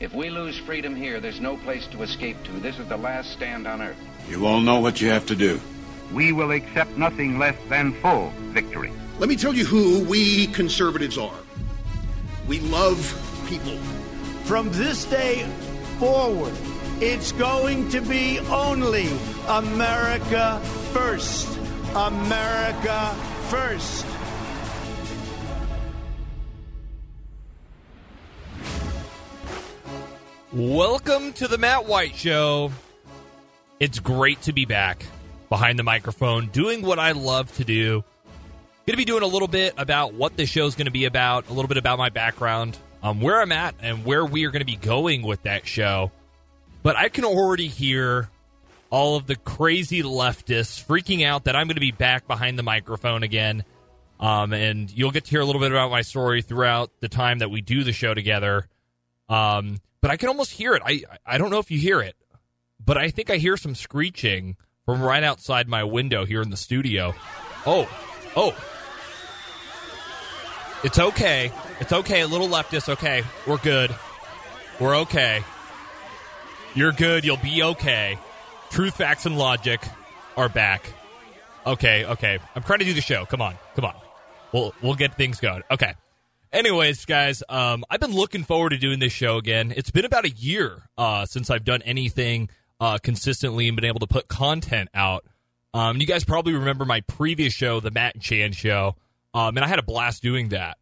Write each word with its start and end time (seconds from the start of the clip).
If 0.00 0.14
we 0.14 0.30
lose 0.30 0.56
freedom 0.56 0.94
here, 0.94 1.18
there's 1.18 1.40
no 1.40 1.56
place 1.56 1.88
to 1.88 2.02
escape 2.02 2.40
to. 2.44 2.52
This 2.52 2.78
is 2.78 2.86
the 2.86 2.96
last 2.96 3.32
stand 3.32 3.66
on 3.66 3.82
earth. 3.82 3.96
You 4.28 4.46
all 4.46 4.60
know 4.60 4.78
what 4.78 5.00
you 5.00 5.08
have 5.08 5.26
to 5.26 5.34
do. 5.34 5.60
We 6.12 6.30
will 6.30 6.52
accept 6.52 6.96
nothing 6.96 7.38
less 7.38 7.56
than 7.68 7.92
full 7.94 8.30
victory. 8.52 8.92
Let 9.18 9.28
me 9.28 9.34
tell 9.34 9.52
you 9.52 9.64
who 9.64 10.04
we 10.04 10.46
conservatives 10.48 11.18
are. 11.18 11.40
We 12.46 12.60
love 12.60 12.96
people. 13.48 13.76
From 14.44 14.70
this 14.70 15.04
day 15.04 15.44
forward, 15.98 16.54
it's 17.00 17.32
going 17.32 17.88
to 17.88 18.00
be 18.00 18.38
only 18.38 19.08
America 19.48 20.60
first. 20.92 21.58
America 21.96 23.14
first. 23.48 24.06
Welcome 30.50 31.34
to 31.34 31.46
the 31.46 31.58
Matt 31.58 31.84
White 31.84 32.14
Show. 32.14 32.72
It's 33.78 33.98
great 33.98 34.40
to 34.42 34.54
be 34.54 34.64
back 34.64 35.04
behind 35.50 35.78
the 35.78 35.82
microphone 35.82 36.46
doing 36.46 36.80
what 36.80 36.98
I 36.98 37.12
love 37.12 37.54
to 37.56 37.64
do. 37.64 38.02
Going 38.86 38.94
to 38.94 38.96
be 38.96 39.04
doing 39.04 39.22
a 39.22 39.26
little 39.26 39.46
bit 39.46 39.74
about 39.76 40.14
what 40.14 40.38
this 40.38 40.48
show 40.48 40.64
is 40.64 40.74
going 40.74 40.86
to 40.86 40.90
be 40.90 41.04
about, 41.04 41.50
a 41.50 41.52
little 41.52 41.68
bit 41.68 41.76
about 41.76 41.98
my 41.98 42.08
background, 42.08 42.78
um, 43.02 43.20
where 43.20 43.42
I'm 43.42 43.52
at, 43.52 43.74
and 43.82 44.06
where 44.06 44.24
we 44.24 44.46
are 44.46 44.50
going 44.50 44.62
to 44.62 44.66
be 44.66 44.76
going 44.76 45.20
with 45.20 45.42
that 45.42 45.66
show. 45.66 46.12
But 46.82 46.96
I 46.96 47.10
can 47.10 47.26
already 47.26 47.68
hear 47.68 48.30
all 48.88 49.16
of 49.16 49.26
the 49.26 49.36
crazy 49.36 50.02
leftists 50.02 50.82
freaking 50.82 51.26
out 51.26 51.44
that 51.44 51.56
I'm 51.56 51.66
going 51.66 51.76
to 51.76 51.80
be 51.80 51.92
back 51.92 52.26
behind 52.26 52.58
the 52.58 52.62
microphone 52.62 53.22
again. 53.22 53.64
Um, 54.18 54.54
and 54.54 54.90
you'll 54.90 55.10
get 55.10 55.26
to 55.26 55.30
hear 55.30 55.42
a 55.42 55.44
little 55.44 55.60
bit 55.60 55.72
about 55.72 55.90
my 55.90 56.00
story 56.00 56.40
throughout 56.40 56.90
the 57.00 57.08
time 57.10 57.40
that 57.40 57.50
we 57.50 57.60
do 57.60 57.84
the 57.84 57.92
show 57.92 58.14
together. 58.14 58.66
Um, 59.28 59.78
but 60.00 60.10
I 60.10 60.16
can 60.16 60.28
almost 60.28 60.52
hear 60.52 60.74
it. 60.74 60.82
I 60.84 61.02
I 61.26 61.38
don't 61.38 61.50
know 61.50 61.58
if 61.58 61.70
you 61.70 61.78
hear 61.78 62.00
it, 62.00 62.16
but 62.84 62.96
I 62.96 63.10
think 63.10 63.30
I 63.30 63.36
hear 63.36 63.56
some 63.56 63.74
screeching 63.74 64.56
from 64.84 65.02
right 65.02 65.22
outside 65.22 65.68
my 65.68 65.84
window 65.84 66.24
here 66.24 66.40
in 66.40 66.50
the 66.50 66.56
studio. 66.56 67.14
Oh, 67.66 67.88
oh. 68.36 68.56
It's 70.84 70.98
okay. 70.98 71.50
It's 71.80 71.92
okay. 71.92 72.20
A 72.20 72.26
little 72.26 72.48
leftist. 72.48 72.88
Okay. 72.88 73.24
We're 73.46 73.58
good. 73.58 73.94
We're 74.78 74.96
okay. 74.98 75.42
You're 76.74 76.92
good. 76.92 77.24
You'll 77.24 77.36
be 77.36 77.62
okay. 77.62 78.18
Truth, 78.70 78.96
facts, 78.96 79.26
and 79.26 79.36
logic 79.36 79.82
are 80.36 80.48
back. 80.48 80.92
Okay, 81.66 82.04
okay. 82.04 82.38
I'm 82.54 82.62
trying 82.62 82.78
to 82.78 82.84
do 82.84 82.94
the 82.94 83.00
show. 83.00 83.26
Come 83.26 83.42
on. 83.42 83.54
Come 83.74 83.84
on. 83.84 83.94
We'll 84.52 84.74
we'll 84.82 84.94
get 84.94 85.14
things 85.16 85.40
going. 85.40 85.62
Okay. 85.70 85.94
Anyways, 86.50 87.04
guys, 87.04 87.42
um, 87.50 87.84
I've 87.90 88.00
been 88.00 88.14
looking 88.14 88.42
forward 88.42 88.70
to 88.70 88.78
doing 88.78 89.00
this 89.00 89.12
show 89.12 89.36
again. 89.36 89.72
It's 89.76 89.90
been 89.90 90.06
about 90.06 90.24
a 90.24 90.30
year 90.30 90.88
uh, 90.96 91.26
since 91.26 91.50
I've 91.50 91.64
done 91.64 91.82
anything 91.82 92.48
uh, 92.80 92.98
consistently 93.02 93.68
and 93.68 93.76
been 93.76 93.84
able 93.84 94.00
to 94.00 94.06
put 94.06 94.28
content 94.28 94.88
out. 94.94 95.26
Um, 95.74 95.98
you 95.98 96.06
guys 96.06 96.24
probably 96.24 96.54
remember 96.54 96.86
my 96.86 97.02
previous 97.02 97.52
show, 97.52 97.80
the 97.80 97.90
Matt 97.90 98.14
and 98.14 98.22
Chan 98.22 98.52
Show, 98.52 98.96
um, 99.34 99.58
and 99.58 99.64
I 99.64 99.68
had 99.68 99.78
a 99.78 99.82
blast 99.82 100.22
doing 100.22 100.48
that. 100.48 100.78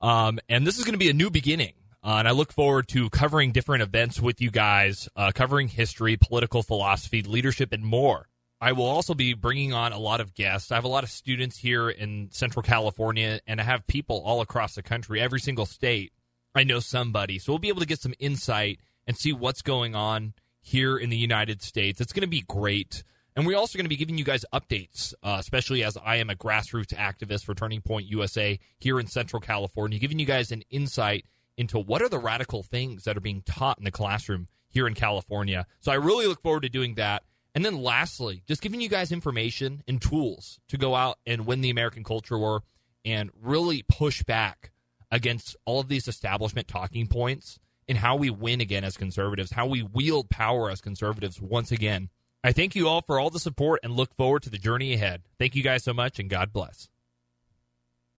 Um, 0.00 0.40
and 0.48 0.66
this 0.66 0.78
is 0.78 0.84
going 0.84 0.94
to 0.94 0.98
be 0.98 1.10
a 1.10 1.14
new 1.14 1.30
beginning, 1.30 1.74
uh, 2.02 2.16
and 2.16 2.26
I 2.26 2.32
look 2.32 2.52
forward 2.52 2.88
to 2.88 3.08
covering 3.10 3.52
different 3.52 3.84
events 3.84 4.20
with 4.20 4.40
you 4.40 4.50
guys, 4.50 5.08
uh, 5.14 5.30
covering 5.32 5.68
history, 5.68 6.16
political 6.16 6.64
philosophy, 6.64 7.22
leadership, 7.22 7.72
and 7.72 7.84
more. 7.84 8.28
I 8.64 8.72
will 8.72 8.86
also 8.86 9.12
be 9.12 9.34
bringing 9.34 9.74
on 9.74 9.92
a 9.92 9.98
lot 9.98 10.22
of 10.22 10.32
guests. 10.32 10.72
I 10.72 10.76
have 10.76 10.84
a 10.84 10.88
lot 10.88 11.04
of 11.04 11.10
students 11.10 11.58
here 11.58 11.90
in 11.90 12.30
Central 12.30 12.62
California, 12.62 13.40
and 13.46 13.60
I 13.60 13.64
have 13.64 13.86
people 13.86 14.22
all 14.24 14.40
across 14.40 14.74
the 14.74 14.82
country, 14.82 15.20
every 15.20 15.38
single 15.38 15.66
state. 15.66 16.14
I 16.54 16.64
know 16.64 16.80
somebody. 16.80 17.38
So 17.38 17.52
we'll 17.52 17.58
be 17.58 17.68
able 17.68 17.82
to 17.82 17.86
get 17.86 18.00
some 18.00 18.14
insight 18.18 18.80
and 19.06 19.18
see 19.18 19.34
what's 19.34 19.60
going 19.60 19.94
on 19.94 20.32
here 20.62 20.96
in 20.96 21.10
the 21.10 21.16
United 21.18 21.60
States. 21.60 22.00
It's 22.00 22.14
going 22.14 22.22
to 22.22 22.26
be 22.26 22.40
great. 22.40 23.04
And 23.36 23.46
we're 23.46 23.58
also 23.58 23.76
going 23.76 23.84
to 23.84 23.90
be 23.90 23.96
giving 23.96 24.16
you 24.16 24.24
guys 24.24 24.46
updates, 24.50 25.12
uh, 25.22 25.36
especially 25.38 25.84
as 25.84 25.98
I 26.02 26.16
am 26.16 26.30
a 26.30 26.34
grassroots 26.34 26.94
activist 26.94 27.44
for 27.44 27.54
Turning 27.54 27.82
Point 27.82 28.06
USA 28.06 28.58
here 28.78 28.98
in 28.98 29.08
Central 29.08 29.40
California, 29.40 29.98
giving 29.98 30.18
you 30.18 30.24
guys 30.24 30.50
an 30.52 30.62
insight 30.70 31.26
into 31.58 31.78
what 31.78 32.00
are 32.00 32.08
the 32.08 32.18
radical 32.18 32.62
things 32.62 33.04
that 33.04 33.14
are 33.14 33.20
being 33.20 33.42
taught 33.42 33.76
in 33.76 33.84
the 33.84 33.90
classroom 33.90 34.48
here 34.70 34.86
in 34.86 34.94
California. 34.94 35.66
So 35.80 35.92
I 35.92 35.96
really 35.96 36.26
look 36.26 36.40
forward 36.40 36.62
to 36.62 36.70
doing 36.70 36.94
that. 36.94 37.24
And 37.54 37.64
then 37.64 37.82
lastly, 37.82 38.42
just 38.46 38.62
giving 38.62 38.80
you 38.80 38.88
guys 38.88 39.12
information 39.12 39.82
and 39.86 40.02
tools 40.02 40.58
to 40.68 40.76
go 40.76 40.94
out 40.94 41.18
and 41.26 41.46
win 41.46 41.60
the 41.60 41.70
American 41.70 42.02
culture 42.02 42.38
war 42.38 42.62
and 43.04 43.30
really 43.40 43.84
push 43.88 44.22
back 44.24 44.72
against 45.10 45.56
all 45.64 45.80
of 45.80 45.88
these 45.88 46.08
establishment 46.08 46.66
talking 46.66 47.06
points 47.06 47.60
and 47.88 47.98
how 47.98 48.16
we 48.16 48.30
win 48.30 48.60
again 48.60 48.82
as 48.82 48.96
conservatives, 48.96 49.52
how 49.52 49.66
we 49.66 49.82
wield 49.82 50.30
power 50.30 50.70
as 50.70 50.80
conservatives 50.80 51.40
once 51.40 51.70
again. 51.70 52.08
I 52.42 52.52
thank 52.52 52.74
you 52.74 52.88
all 52.88 53.02
for 53.02 53.20
all 53.20 53.30
the 53.30 53.38
support 53.38 53.80
and 53.82 53.92
look 53.92 54.14
forward 54.14 54.42
to 54.42 54.50
the 54.50 54.58
journey 54.58 54.92
ahead. 54.92 55.22
Thank 55.38 55.54
you 55.54 55.62
guys 55.62 55.84
so 55.84 55.94
much 55.94 56.18
and 56.18 56.28
God 56.28 56.52
bless. 56.52 56.88